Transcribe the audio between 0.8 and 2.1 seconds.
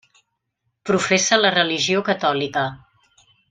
Professa la religió